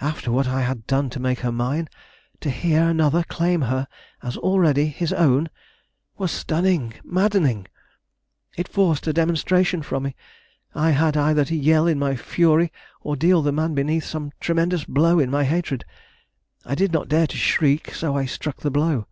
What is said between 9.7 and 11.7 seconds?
from me. I had either to